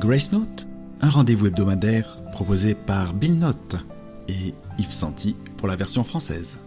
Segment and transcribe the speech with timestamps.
[0.00, 0.66] Grace Note,
[1.02, 3.76] un rendez-vous hebdomadaire proposé par Bill Note
[4.28, 6.60] et Yves Santi pour la version française.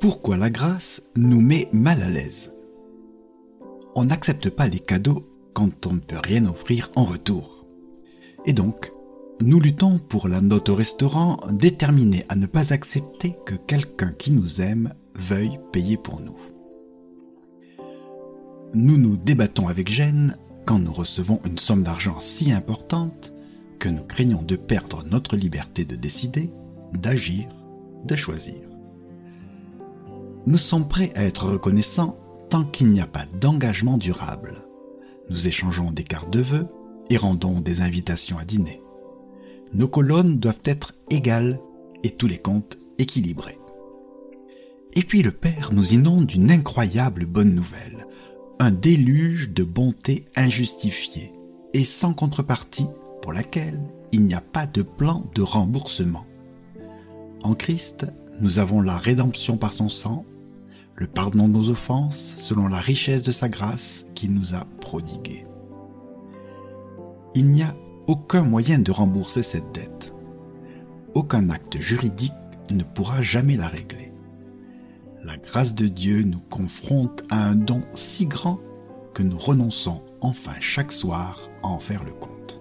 [0.00, 2.54] Pourquoi la grâce nous met mal à l'aise?
[3.94, 7.66] On n'accepte pas les cadeaux quand on ne peut rien offrir en retour.
[8.46, 8.94] Et donc,
[9.42, 14.30] nous luttons pour la note au restaurant, déterminés à ne pas accepter que quelqu'un qui
[14.30, 16.53] nous aime veuille payer pour nous
[18.74, 20.36] nous nous débattons avec gêne
[20.66, 23.32] quand nous recevons une somme d'argent si importante
[23.78, 26.50] que nous craignons de perdre notre liberté de décider,
[26.92, 27.46] d'agir,
[28.04, 28.56] de choisir.
[30.46, 32.18] Nous sommes prêts à être reconnaissants
[32.50, 34.54] tant qu'il n'y a pas d'engagement durable.
[35.30, 36.66] Nous échangeons des cartes de vœux
[37.10, 38.82] et rendons des invitations à dîner.
[39.72, 41.60] Nos colonnes doivent être égales
[42.02, 43.58] et tous les comptes équilibrés.
[44.94, 48.06] Et puis le Père nous inonde d'une incroyable bonne nouvelle
[48.70, 51.32] déluge de bonté injustifiée
[51.72, 52.86] et sans contrepartie
[53.20, 53.80] pour laquelle
[54.12, 56.24] il n'y a pas de plan de remboursement.
[57.42, 58.06] En Christ,
[58.40, 60.24] nous avons la rédemption par son sang,
[60.94, 65.44] le pardon de nos offenses selon la richesse de sa grâce qu'il nous a prodiguée.
[67.34, 67.74] Il n'y a
[68.06, 70.14] aucun moyen de rembourser cette dette.
[71.14, 72.32] Aucun acte juridique
[72.70, 74.13] ne pourra jamais la régler
[75.24, 78.60] la grâce de Dieu nous confronte à un don si grand
[79.14, 82.60] que nous renonçons enfin chaque soir à en faire le compte.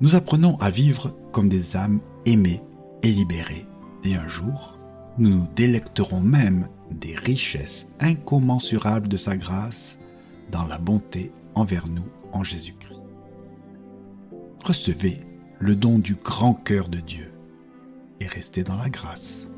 [0.00, 2.62] Nous apprenons à vivre comme des âmes aimées
[3.02, 3.66] et libérées,
[4.04, 4.78] et un jour,
[5.18, 9.98] nous nous délecterons même des richesses incommensurables de sa grâce
[10.50, 13.02] dans la bonté envers nous en Jésus-Christ.
[14.64, 15.20] Recevez
[15.58, 17.32] le don du grand cœur de Dieu
[18.20, 19.48] et restez dans la grâce.